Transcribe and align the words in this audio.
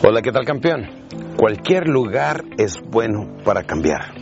Hola, 0.00 0.22
¿qué 0.22 0.30
tal 0.30 0.44
campeón? 0.44 0.86
Cualquier 1.36 1.88
lugar 1.88 2.44
es 2.56 2.80
bueno 2.88 3.36
para 3.44 3.64
cambiar. 3.64 4.14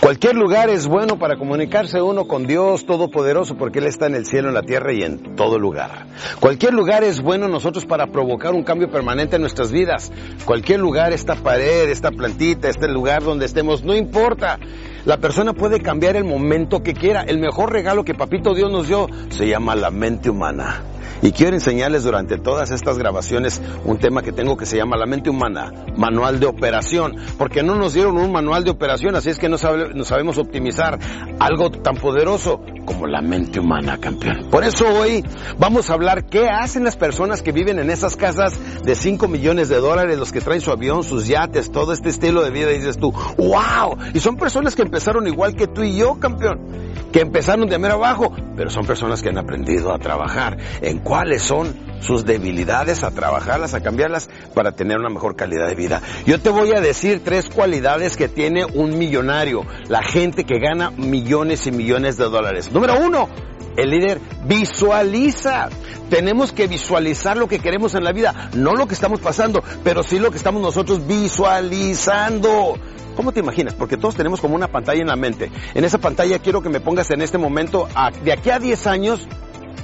Cualquier 0.00 0.34
lugar 0.34 0.68
es 0.68 0.88
bueno 0.88 1.16
para 1.16 1.36
comunicarse 1.36 2.02
uno 2.02 2.26
con 2.26 2.44
Dios 2.44 2.84
Todopoderoso 2.84 3.56
porque 3.56 3.78
Él 3.78 3.86
está 3.86 4.06
en 4.06 4.16
el 4.16 4.26
cielo, 4.26 4.48
en 4.48 4.54
la 4.54 4.62
tierra 4.62 4.92
y 4.92 5.02
en 5.02 5.36
todo 5.36 5.60
lugar. 5.60 6.06
Cualquier 6.40 6.74
lugar 6.74 7.04
es 7.04 7.22
bueno 7.22 7.46
nosotros 7.46 7.86
para 7.86 8.08
provocar 8.08 8.52
un 8.52 8.64
cambio 8.64 8.90
permanente 8.90 9.36
en 9.36 9.42
nuestras 9.42 9.70
vidas. 9.70 10.10
Cualquier 10.44 10.80
lugar, 10.80 11.12
esta 11.12 11.36
pared, 11.36 11.88
esta 11.88 12.10
plantita, 12.10 12.68
este 12.68 12.88
lugar 12.88 13.22
donde 13.22 13.46
estemos, 13.46 13.84
no 13.84 13.94
importa. 13.94 14.58
La 15.04 15.18
persona 15.18 15.52
puede 15.52 15.80
cambiar 15.82 16.16
el 16.16 16.24
momento 16.24 16.82
que 16.82 16.94
quiera. 16.94 17.22
El 17.22 17.38
mejor 17.38 17.72
regalo 17.72 18.04
que 18.04 18.14
Papito 18.14 18.54
Dios 18.54 18.72
nos 18.72 18.88
dio 18.88 19.06
se 19.28 19.46
llama 19.46 19.76
la 19.76 19.92
mente 19.92 20.30
humana. 20.30 20.82
Y 21.22 21.32
quiero 21.32 21.54
enseñarles 21.54 22.04
durante 22.04 22.38
todas 22.38 22.70
estas 22.70 22.98
grabaciones 22.98 23.62
un 23.84 23.98
tema 23.98 24.22
que 24.22 24.32
tengo 24.32 24.56
que 24.56 24.66
se 24.66 24.76
llama 24.76 24.96
la 24.96 25.06
mente 25.06 25.30
humana, 25.30 25.72
manual 25.96 26.40
de 26.40 26.46
operación, 26.46 27.16
porque 27.38 27.62
no 27.62 27.74
nos 27.74 27.94
dieron 27.94 28.18
un 28.18 28.32
manual 28.32 28.64
de 28.64 28.70
operación, 28.70 29.16
así 29.16 29.30
es 29.30 29.38
que 29.38 29.48
no, 29.48 29.58
sabemos 29.58 30.38
optimizar 30.38 30.98
algo 31.38 31.70
tan 31.70 31.96
poderoso 31.96 32.60
como 32.84 33.06
la 33.06 33.22
mente 33.22 33.60
humana, 33.60 33.98
campeón. 33.98 34.48
Por 34.50 34.64
eso 34.64 34.86
hoy 34.86 35.24
vamos 35.58 35.88
a 35.88 35.94
hablar 35.94 36.26
qué 36.26 36.48
hacen 36.48 36.84
las 36.84 36.96
personas 36.96 37.42
que 37.42 37.52
viven 37.52 37.78
en 37.78 37.90
esas 37.90 38.16
casas 38.16 38.58
de 38.84 38.94
5 38.94 39.26
millones 39.28 39.68
de 39.68 39.76
dólares, 39.76 40.18
los 40.18 40.32
que 40.32 40.40
traen 40.40 40.60
su 40.60 40.70
avión, 40.70 41.04
sus 41.04 41.26
yates, 41.26 41.70
todo 41.72 41.92
este 41.92 42.10
estilo 42.10 42.42
de 42.42 42.50
vida, 42.50 42.72
y 42.72 42.78
dices 42.78 42.98
tú, 42.98 43.12
wow, 43.38 43.96
y 44.12 44.20
son 44.20 44.36
personas 44.36 44.74
que 44.74 44.82
empezaron 44.82 45.26
igual 45.26 45.54
que 45.54 45.66
tú 45.66 45.82
y 45.82 45.96
yo, 45.96 46.18
campeón 46.18 46.93
que 47.14 47.20
empezaron 47.20 47.68
de 47.68 47.78
mero 47.78 47.94
abajo, 47.94 48.34
pero 48.56 48.70
son 48.70 48.86
personas 48.86 49.22
que 49.22 49.28
han 49.28 49.38
aprendido 49.38 49.94
a 49.94 50.00
trabajar 50.00 50.58
en 50.82 50.98
cuáles 50.98 51.42
son 51.42 51.72
sus 52.00 52.24
debilidades, 52.24 53.04
a 53.04 53.12
trabajarlas, 53.12 53.72
a 53.72 53.80
cambiarlas 53.80 54.28
para 54.52 54.72
tener 54.72 54.98
una 54.98 55.10
mejor 55.10 55.36
calidad 55.36 55.68
de 55.68 55.76
vida. 55.76 56.02
Yo 56.26 56.40
te 56.40 56.50
voy 56.50 56.72
a 56.72 56.80
decir 56.80 57.22
tres 57.24 57.48
cualidades 57.48 58.16
que 58.16 58.28
tiene 58.28 58.64
un 58.64 58.98
millonario, 58.98 59.64
la 59.86 60.02
gente 60.02 60.42
que 60.42 60.58
gana 60.58 60.90
millones 60.90 61.68
y 61.68 61.70
millones 61.70 62.16
de 62.16 62.24
dólares. 62.24 62.72
Número 62.72 62.98
uno, 62.98 63.28
el 63.76 63.90
líder 63.90 64.20
visualiza. 64.46 65.68
Tenemos 66.10 66.52
que 66.52 66.66
visualizar 66.66 67.36
lo 67.36 67.48
que 67.48 67.58
queremos 67.58 67.94
en 67.94 68.04
la 68.04 68.12
vida, 68.12 68.50
no 68.54 68.74
lo 68.74 68.86
que 68.86 68.94
estamos 68.94 69.20
pasando, 69.20 69.62
pero 69.82 70.02
sí 70.02 70.18
lo 70.18 70.30
que 70.30 70.36
estamos 70.36 70.62
nosotros 70.62 71.06
visualizando. 71.06 72.78
¿Cómo 73.16 73.32
te 73.32 73.40
imaginas? 73.40 73.74
Porque 73.74 73.96
todos 73.96 74.14
tenemos 74.14 74.40
como 74.40 74.54
una 74.54 74.68
pantalla 74.68 75.00
en 75.00 75.08
la 75.08 75.16
mente. 75.16 75.50
En 75.74 75.84
esa 75.84 75.98
pantalla 75.98 76.38
quiero 76.40 76.62
que 76.62 76.68
me 76.68 76.80
pongas 76.80 77.10
en 77.10 77.22
este 77.22 77.38
momento, 77.38 77.88
de 78.24 78.32
aquí 78.32 78.50
a 78.50 78.58
10 78.58 78.86
años, 78.86 79.26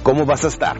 cómo 0.03 0.25
vas 0.25 0.43
a 0.43 0.49
estar. 0.49 0.77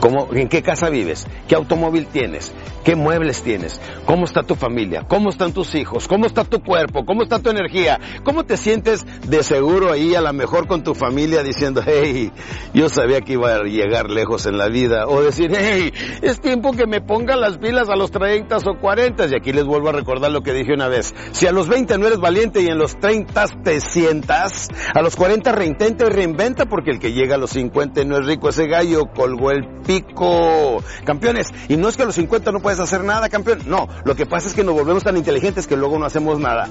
¿Cómo, 0.00 0.28
¿En 0.32 0.48
qué 0.48 0.62
casa 0.62 0.90
vives? 0.90 1.26
¿Qué 1.48 1.54
automóvil 1.54 2.06
tienes? 2.06 2.52
¿Qué 2.84 2.96
muebles 2.96 3.42
tienes? 3.42 3.80
¿Cómo 4.04 4.26
está 4.26 4.42
tu 4.42 4.54
familia? 4.54 5.06
¿Cómo 5.08 5.30
están 5.30 5.52
tus 5.52 5.74
hijos? 5.74 6.06
¿Cómo 6.06 6.26
está 6.26 6.44
tu 6.44 6.62
cuerpo? 6.62 7.06
¿Cómo 7.06 7.22
está 7.22 7.38
tu 7.38 7.48
energía? 7.48 7.98
¿Cómo 8.24 8.44
te 8.44 8.58
sientes 8.58 9.06
de 9.26 9.42
seguro 9.42 9.90
ahí 9.90 10.14
a 10.14 10.20
lo 10.20 10.32
mejor 10.34 10.66
con 10.66 10.82
tu 10.82 10.94
familia 10.94 11.42
diciendo, 11.42 11.82
hey, 11.84 12.30
yo 12.74 12.90
sabía 12.90 13.22
que 13.22 13.32
iba 13.32 13.54
a 13.54 13.62
llegar 13.62 14.10
lejos 14.10 14.44
en 14.44 14.58
la 14.58 14.68
vida? 14.68 15.06
O 15.06 15.22
decir, 15.22 15.50
hey, 15.56 15.92
es 16.20 16.40
tiempo 16.40 16.72
que 16.72 16.86
me 16.86 17.00
ponga 17.00 17.36
las 17.36 17.56
pilas 17.56 17.88
a 17.88 17.96
los 17.96 18.10
30 18.10 18.58
o 18.58 18.78
40. 18.78 19.26
Y 19.28 19.34
aquí 19.34 19.52
les 19.52 19.64
vuelvo 19.64 19.88
a 19.88 19.92
recordar 19.92 20.30
lo 20.30 20.42
que 20.42 20.52
dije 20.52 20.74
una 20.74 20.88
vez. 20.88 21.14
Si 21.32 21.46
a 21.46 21.52
los 21.52 21.68
20 21.68 21.96
no 21.96 22.06
eres 22.06 22.20
valiente 22.20 22.60
y 22.60 22.66
en 22.66 22.76
los 22.76 22.98
30 22.98 23.46
te 23.62 23.80
sientas, 23.80 24.68
a 24.94 25.00
los 25.00 25.16
40 25.16 25.52
reintenta 25.52 26.04
y 26.06 26.10
reinventa 26.10 26.66
porque 26.66 26.90
el 26.90 26.98
que 26.98 27.12
llega 27.12 27.36
a 27.36 27.38
los 27.38 27.50
50 27.50 28.04
no 28.04 28.18
es 28.18 28.26
rico. 28.26 28.50
Ese 28.50 28.66
gallo 28.66 29.06
colgó 29.14 29.50
el 29.50 29.64
pico. 29.86 30.82
Campeones, 31.04 31.48
y 31.68 31.76
no 31.76 31.88
es 31.88 31.96
que 31.96 32.02
a 32.02 32.06
los 32.06 32.14
50 32.16 32.52
no 32.52 32.60
puedes 32.60 32.80
hacer 32.80 33.04
nada, 33.04 33.28
campeón. 33.28 33.60
No, 33.66 33.88
lo 34.04 34.16
que 34.16 34.26
pasa 34.26 34.48
es 34.48 34.54
que 34.54 34.64
nos 34.64 34.74
volvemos 34.74 35.04
tan 35.04 35.16
inteligentes 35.16 35.66
que 35.66 35.76
luego 35.76 35.98
no 35.98 36.06
hacemos 36.06 36.38
nada. 36.38 36.68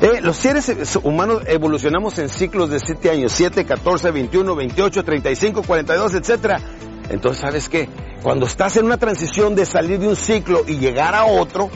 Eh, 0.00 0.20
los 0.22 0.36
seres 0.36 0.98
humanos 1.02 1.42
evolucionamos 1.46 2.18
en 2.18 2.30
ciclos 2.30 2.70
de 2.70 2.80
7 2.80 3.10
años, 3.10 3.32
7, 3.32 3.64
14, 3.66 4.10
21, 4.10 4.54
28, 4.54 5.04
35, 5.04 5.62
42, 5.62 6.14
etcétera. 6.14 6.60
Entonces, 7.10 7.42
¿sabes 7.42 7.68
qué? 7.68 7.88
Cuando 8.22 8.46
estás 8.46 8.76
en 8.76 8.86
una 8.86 8.96
transición 8.96 9.54
de 9.54 9.66
salir 9.66 9.98
de 9.98 10.08
un 10.08 10.16
ciclo 10.16 10.62
y 10.66 10.78
llegar 10.78 11.14
a 11.14 11.24
otro, 11.24 11.70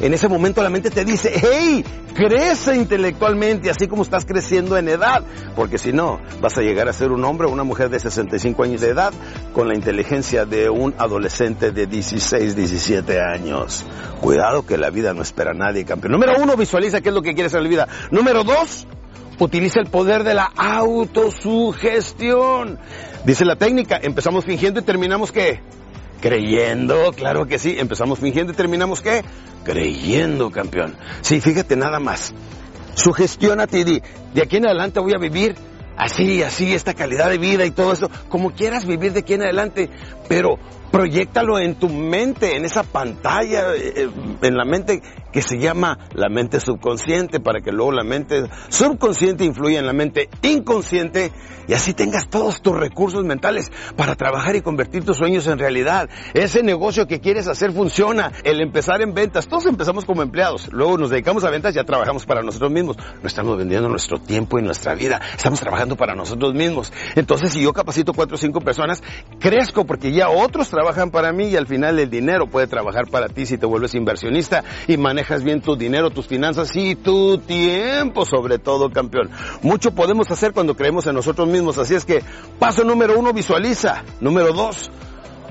en 0.00 0.14
ese 0.14 0.28
momento 0.28 0.62
la 0.62 0.70
mente 0.70 0.90
te 0.90 1.04
dice, 1.04 1.32
hey, 1.34 1.84
crece 2.14 2.76
intelectualmente, 2.76 3.70
así 3.70 3.88
como 3.88 4.02
estás 4.02 4.24
creciendo 4.24 4.76
en 4.76 4.88
edad, 4.88 5.24
porque 5.56 5.78
si 5.78 5.92
no, 5.92 6.20
vas 6.40 6.56
a 6.58 6.62
llegar 6.62 6.88
a 6.88 6.92
ser 6.92 7.12
un 7.12 7.24
hombre 7.24 7.46
o 7.46 7.50
una 7.50 7.64
mujer 7.64 7.88
de 7.90 7.98
65 7.98 8.62
años 8.62 8.80
de 8.80 8.88
edad 8.88 9.12
con 9.52 9.68
la 9.68 9.74
inteligencia 9.74 10.44
de 10.44 10.70
un 10.70 10.94
adolescente 10.98 11.72
de 11.72 11.86
16, 11.86 12.56
17 12.56 13.20
años. 13.20 13.84
Cuidado 14.20 14.66
que 14.66 14.78
la 14.78 14.90
vida 14.90 15.14
no 15.14 15.22
espera 15.22 15.52
a 15.52 15.54
nadie, 15.54 15.84
campeón. 15.84 16.12
Número 16.12 16.34
uno, 16.40 16.56
visualiza 16.56 17.00
qué 17.00 17.10
es 17.10 17.14
lo 17.14 17.22
que 17.22 17.34
quieres 17.34 17.54
en 17.54 17.62
la 17.62 17.68
vida. 17.68 17.86
Número 18.10 18.42
dos, 18.44 18.86
utiliza 19.38 19.80
el 19.80 19.86
poder 19.86 20.24
de 20.24 20.34
la 20.34 20.50
autosugestión. 20.56 22.78
Dice 23.24 23.44
la 23.44 23.56
técnica, 23.56 23.98
empezamos 24.02 24.44
fingiendo 24.44 24.80
y 24.80 24.84
terminamos 24.84 25.32
qué? 25.32 25.60
Creyendo, 26.20 27.12
claro 27.12 27.46
que 27.46 27.58
sí. 27.58 27.76
Empezamos 27.78 28.18
fingiendo 28.18 28.52
y 28.52 28.56
terminamos 28.56 29.00
qué? 29.00 29.24
Creyendo, 29.64 30.50
campeón. 30.50 30.96
Sí, 31.20 31.40
fíjate 31.40 31.76
nada 31.76 32.00
más. 32.00 32.34
Sugestiónate 32.94 33.80
y 33.80 33.84
di, 33.84 34.02
de 34.34 34.42
aquí 34.42 34.56
en 34.56 34.66
adelante 34.66 35.00
voy 35.00 35.12
a 35.14 35.18
vivir 35.20 35.54
así, 35.96 36.42
así, 36.42 36.72
esta 36.74 36.94
calidad 36.94 37.28
de 37.30 37.38
vida 37.38 37.64
y 37.64 37.70
todo 37.70 37.92
eso, 37.92 38.10
como 38.28 38.52
quieras 38.52 38.86
vivir 38.86 39.12
de 39.12 39.20
aquí 39.20 39.34
en 39.34 39.42
adelante, 39.42 39.90
pero 40.28 40.58
proyectalo 40.90 41.58
en 41.58 41.74
tu 41.74 41.88
mente, 41.88 42.56
en 42.56 42.64
esa 42.64 42.82
pantalla, 42.82 43.74
eh, 43.74 44.08
en 44.42 44.56
la 44.56 44.64
mente 44.64 45.02
que 45.32 45.42
se 45.42 45.58
llama 45.58 45.98
la 46.14 46.28
mente 46.28 46.60
subconsciente, 46.60 47.40
para 47.40 47.60
que 47.60 47.72
luego 47.72 47.92
la 47.92 48.04
mente 48.04 48.44
subconsciente 48.68 49.44
influya 49.44 49.78
en 49.78 49.86
la 49.86 49.92
mente 49.92 50.28
inconsciente 50.42 51.32
y 51.68 51.74
así 51.74 51.92
tengas 51.92 52.28
todos 52.28 52.62
tus 52.62 52.74
recursos 52.74 53.24
mentales 53.24 53.70
para 53.94 54.14
trabajar 54.14 54.56
y 54.56 54.62
convertir 54.62 55.04
tus 55.04 55.18
sueños 55.18 55.46
en 55.46 55.58
realidad. 55.58 56.08
Ese 56.32 56.62
negocio 56.62 57.06
que 57.06 57.20
quieres 57.20 57.46
hacer 57.46 57.72
funciona. 57.72 58.32
El 58.42 58.62
empezar 58.62 59.02
en 59.02 59.12
ventas, 59.12 59.48
todos 59.48 59.66
empezamos 59.66 60.06
como 60.06 60.22
empleados, 60.22 60.72
luego 60.72 60.96
nos 60.96 61.10
dedicamos 61.10 61.44
a 61.44 61.50
ventas, 61.50 61.74
ya 61.74 61.84
trabajamos 61.84 62.24
para 62.24 62.42
nosotros 62.42 62.72
mismos. 62.72 62.96
No 62.96 63.26
estamos 63.26 63.58
vendiendo 63.58 63.88
nuestro 63.88 64.18
tiempo 64.18 64.58
y 64.58 64.62
nuestra 64.62 64.94
vida, 64.94 65.20
estamos 65.36 65.60
trabajando 65.60 65.94
para 65.94 66.14
nosotros 66.14 66.54
mismos. 66.54 66.90
Entonces, 67.16 67.52
si 67.52 67.60
yo 67.60 67.74
capacito 67.74 68.14
cuatro 68.14 68.36
o 68.36 68.38
cinco 68.38 68.62
personas, 68.62 69.02
crezco 69.38 69.84
porque 69.84 70.10
ya 70.10 70.30
otros 70.30 70.70
trabajan 70.78 71.10
para 71.10 71.32
mí 71.32 71.48
y 71.48 71.56
al 71.56 71.66
final 71.66 71.98
el 71.98 72.08
dinero 72.08 72.46
puede 72.46 72.68
trabajar 72.68 73.08
para 73.10 73.28
ti 73.28 73.46
si 73.46 73.58
te 73.58 73.66
vuelves 73.66 73.96
inversionista 73.96 74.62
y 74.86 74.96
manejas 74.96 75.42
bien 75.42 75.60
tu 75.60 75.74
dinero, 75.74 76.10
tus 76.10 76.28
finanzas 76.28 76.70
y 76.76 76.94
tu 76.94 77.38
tiempo 77.38 78.24
sobre 78.24 78.60
todo, 78.60 78.88
campeón. 78.88 79.28
Mucho 79.62 79.90
podemos 79.90 80.30
hacer 80.30 80.52
cuando 80.52 80.76
creemos 80.76 81.04
en 81.08 81.16
nosotros 81.16 81.48
mismos 81.48 81.78
Así 81.78 81.96
es 81.96 82.04
que 82.04 82.22
paso 82.60 82.84
número 82.84 83.18
uno, 83.18 83.32
visualiza. 83.32 84.04
Número 84.20 84.52
dos, 84.52 84.88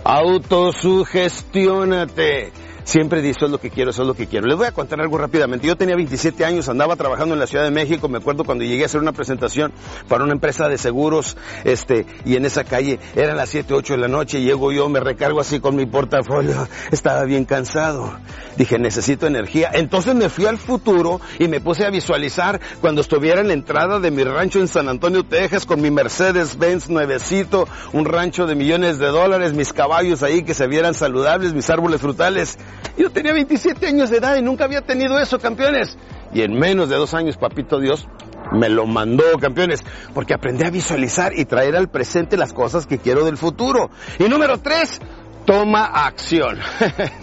autosugestiónate. 0.05 2.66
Siempre 2.87 3.21
dice, 3.21 3.39
eso 3.39 3.47
es 3.47 3.51
lo 3.51 3.59
que 3.59 3.69
quiero, 3.69 3.91
eso 3.91 4.03
es 4.03 4.07
lo 4.07 4.13
que 4.13 4.27
quiero. 4.27 4.47
Les 4.47 4.55
voy 4.55 4.65
a 4.65 4.71
contar 4.71 5.01
algo 5.01 5.17
rápidamente. 5.17 5.67
Yo 5.67 5.75
tenía 5.75 5.97
27 5.97 6.45
años, 6.45 6.69
andaba 6.69 6.95
trabajando 6.95 7.33
en 7.33 7.39
la 7.41 7.45
Ciudad 7.45 7.65
de 7.65 7.69
México. 7.69 8.07
Me 8.07 8.19
acuerdo 8.19 8.45
cuando 8.45 8.63
llegué 8.63 8.83
a 8.83 8.85
hacer 8.85 9.01
una 9.01 9.11
presentación 9.11 9.73
para 10.07 10.23
una 10.23 10.31
empresa 10.31 10.69
de 10.69 10.77
seguros, 10.77 11.35
este, 11.65 12.05
y 12.23 12.37
en 12.37 12.45
esa 12.45 12.63
calle 12.63 12.97
eran 13.13 13.35
las 13.35 13.49
7, 13.49 13.73
8 13.73 13.95
de 13.95 13.99
la 13.99 14.07
noche. 14.07 14.39
Llego 14.39 14.71
yo, 14.71 14.87
me 14.87 15.01
recargo 15.01 15.41
así 15.41 15.59
con 15.59 15.75
mi 15.75 15.85
portafolio. 15.85 16.65
Estaba 16.91 17.25
bien 17.25 17.43
cansado. 17.43 18.17
Dije, 18.55 18.79
necesito 18.79 19.27
energía. 19.27 19.69
Entonces 19.73 20.15
me 20.15 20.29
fui 20.29 20.45
al 20.45 20.57
futuro 20.57 21.19
y 21.39 21.49
me 21.49 21.59
puse 21.59 21.85
a 21.85 21.89
visualizar 21.89 22.61
cuando 22.79 23.01
estuviera 23.01 23.41
en 23.41 23.49
la 23.49 23.53
entrada 23.53 23.99
de 23.99 24.11
mi 24.11 24.23
rancho 24.23 24.61
en 24.61 24.69
San 24.69 24.87
Antonio, 24.87 25.25
Texas, 25.25 25.65
con 25.65 25.81
mi 25.81 25.91
Mercedes-Benz 25.91 26.87
nuevecito, 26.87 27.67
un 27.91 28.05
rancho 28.05 28.47
de 28.47 28.55
millones 28.55 28.97
de 28.97 29.07
dólares, 29.07 29.53
mis 29.53 29.73
caballos 29.73 30.23
ahí 30.23 30.43
que 30.43 30.53
se 30.53 30.67
vieran 30.67 30.93
saludables, 30.93 31.53
mis 31.53 31.69
árboles 31.69 31.99
frutales. 31.99 32.57
Yo 32.97 33.11
tenía 33.11 33.33
27 33.33 33.85
años 33.87 34.09
de 34.09 34.17
edad 34.17 34.35
y 34.37 34.41
nunca 34.41 34.65
había 34.65 34.81
tenido 34.81 35.19
eso, 35.19 35.39
campeones. 35.39 35.97
Y 36.33 36.41
en 36.41 36.53
menos 36.53 36.89
de 36.89 36.95
dos 36.95 37.13
años, 37.13 37.37
papito 37.37 37.79
Dios, 37.79 38.07
me 38.51 38.69
lo 38.69 38.85
mandó, 38.85 39.23
campeones, 39.39 39.83
porque 40.13 40.33
aprendí 40.33 40.63
a 40.63 40.69
visualizar 40.69 41.37
y 41.37 41.45
traer 41.45 41.75
al 41.75 41.89
presente 41.89 42.37
las 42.37 42.53
cosas 42.53 42.87
que 42.87 42.97
quiero 42.97 43.25
del 43.25 43.37
futuro. 43.37 43.89
Y 44.19 44.25
número 44.25 44.57
tres, 44.59 44.99
toma 45.45 45.85
acción. 45.85 46.59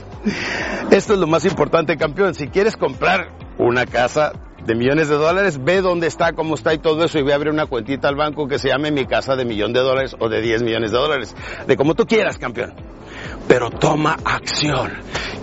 Esto 0.90 1.14
es 1.14 1.18
lo 1.18 1.26
más 1.26 1.44
importante, 1.44 1.96
campeón. 1.96 2.34
Si 2.34 2.48
quieres 2.48 2.76
comprar 2.76 3.28
una 3.58 3.86
casa 3.86 4.32
de 4.64 4.74
millones 4.74 5.08
de 5.08 5.16
dólares, 5.16 5.62
ve 5.62 5.82
dónde 5.82 6.06
está, 6.06 6.32
cómo 6.32 6.54
está 6.54 6.72
y 6.72 6.78
todo 6.78 7.04
eso 7.04 7.18
y 7.18 7.22
voy 7.22 7.32
a 7.32 7.34
abrir 7.34 7.52
una 7.52 7.66
cuentita 7.66 8.08
al 8.08 8.16
banco 8.16 8.48
que 8.48 8.58
se 8.58 8.68
llame 8.68 8.90
mi 8.90 9.04
casa 9.04 9.36
de 9.36 9.44
millón 9.44 9.72
de 9.72 9.80
dólares 9.80 10.16
o 10.18 10.28
de 10.28 10.40
10 10.40 10.62
millones 10.62 10.90
de 10.90 10.98
dólares. 10.98 11.36
De 11.66 11.76
como 11.76 11.94
tú 11.94 12.06
quieras, 12.06 12.38
campeón. 12.38 12.72
Pero 13.46 13.70
toma 13.70 14.16
acción. 14.24 14.92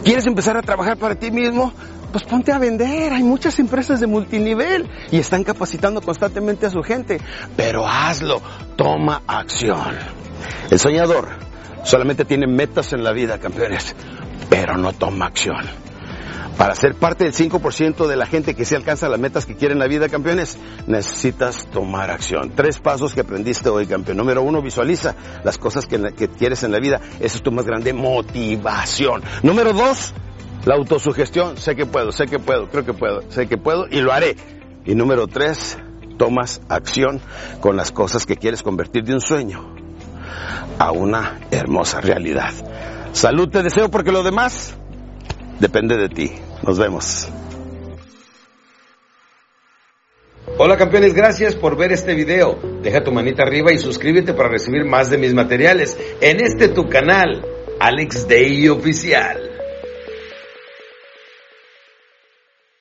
¿Quieres 0.03 0.25
empezar 0.27 0.57
a 0.57 0.61
trabajar 0.61 0.97
para 0.97 1.15
ti 1.15 1.31
mismo? 1.31 1.73
Pues 2.11 2.23
ponte 2.23 2.51
a 2.51 2.59
vender. 2.59 3.13
Hay 3.13 3.23
muchas 3.23 3.59
empresas 3.59 3.99
de 3.99 4.07
multinivel 4.07 4.89
y 5.11 5.19
están 5.19 5.43
capacitando 5.43 6.01
constantemente 6.01 6.65
a 6.65 6.69
su 6.69 6.81
gente. 6.81 7.19
Pero 7.55 7.87
hazlo. 7.87 8.41
Toma 8.75 9.21
acción. 9.27 9.95
El 10.69 10.79
soñador 10.79 11.29
solamente 11.83 12.25
tiene 12.25 12.47
metas 12.47 12.93
en 12.93 13.03
la 13.03 13.11
vida, 13.11 13.39
campeones 13.39 13.95
pero 14.51 14.75
no 14.77 14.91
toma 14.91 15.27
acción. 15.27 15.65
Para 16.57 16.75
ser 16.75 16.95
parte 16.95 17.23
del 17.23 17.33
5% 17.33 18.07
de 18.07 18.15
la 18.15 18.25
gente 18.25 18.53
que 18.53 18.65
se 18.65 18.75
alcanza 18.75 19.09
las 19.09 19.19
metas 19.19 19.45
que 19.45 19.55
quiere 19.55 19.73
en 19.73 19.79
la 19.79 19.87
vida, 19.87 20.09
campeones, 20.09 20.57
necesitas 20.85 21.65
tomar 21.67 22.11
acción. 22.11 22.51
Tres 22.55 22.77
pasos 22.79 23.13
que 23.13 23.21
aprendiste 23.21 23.69
hoy, 23.69 23.87
campeón. 23.87 24.17
Número 24.17 24.41
uno, 24.43 24.61
visualiza 24.61 25.15
las 25.43 25.57
cosas 25.57 25.85
que, 25.85 25.99
que 26.15 26.27
quieres 26.27 26.63
en 26.63 26.71
la 26.71 26.79
vida. 26.79 27.01
Eso 27.19 27.37
es 27.37 27.43
tu 27.43 27.51
más 27.51 27.65
grande 27.65 27.93
motivación. 27.93 29.23
Número 29.43 29.73
dos, 29.73 30.13
la 30.65 30.75
autosugestión. 30.75 31.57
Sé 31.57 31.75
que 31.75 31.85
puedo, 31.85 32.11
sé 32.11 32.25
que 32.25 32.39
puedo, 32.39 32.67
creo 32.69 32.85
que 32.85 32.93
puedo, 32.93 33.21
sé 33.29 33.47
que 33.47 33.57
puedo 33.57 33.87
y 33.89 34.01
lo 34.01 34.11
haré. 34.11 34.35
Y 34.85 34.93
número 34.95 35.27
tres, 35.27 35.77
tomas 36.17 36.61
acción 36.69 37.21
con 37.61 37.75
las 37.75 37.91
cosas 37.91 38.25
que 38.25 38.35
quieres 38.35 38.61
convertir 38.61 39.03
de 39.03 39.13
un 39.13 39.21
sueño 39.21 39.73
a 40.77 40.91
una 40.91 41.39
hermosa 41.51 42.01
realidad. 42.01 42.51
Salud 43.11 43.49
te 43.49 43.63
deseo 43.63 43.89
porque 43.89 44.11
lo 44.11 44.23
demás 44.23 44.75
depende 45.61 45.95
de 45.95 46.09
ti. 46.09 46.31
Nos 46.63 46.77
vemos. 46.77 47.29
Hola 50.57 50.75
campeones, 50.75 51.13
gracias 51.13 51.55
por 51.55 51.77
ver 51.77 51.91
este 51.91 52.13
video. 52.15 52.59
Deja 52.81 53.03
tu 53.03 53.11
manita 53.11 53.43
arriba 53.43 53.71
y 53.71 53.77
suscríbete 53.77 54.33
para 54.33 54.49
recibir 54.49 54.83
más 54.85 55.09
de 55.09 55.17
mis 55.17 55.33
materiales 55.33 55.97
en 56.19 56.41
este 56.41 56.67
tu 56.69 56.89
canal, 56.89 57.45
Alex 57.79 58.27
Day 58.27 58.67
Oficial. 58.67 59.50